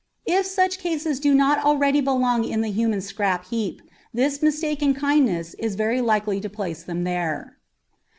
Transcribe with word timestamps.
If 0.25 0.47
such 0.47 0.79
cases 0.79 1.19
do 1.19 1.35
not 1.35 1.63
already 1.63 2.01
belong 2.01 2.43
in 2.43 2.61
the 2.61 2.71
human 2.71 3.01
scrap 3.01 3.45
heap, 3.45 3.83
this 4.11 4.41
mistaken 4.41 4.95
kindness 4.95 5.53
is 5.59 5.75
very 5.75 6.01
likely 6.01 6.41
to 6.41 6.49
place 6.49 6.81
them 6.81 7.03
there. 7.03 7.57